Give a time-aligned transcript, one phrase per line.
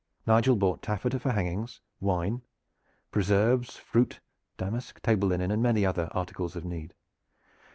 [0.25, 2.41] Nigel bought taffeta for hangings, wine,
[3.11, 4.19] preserves, fruit,
[4.57, 6.95] damask table linen and many other articles of need.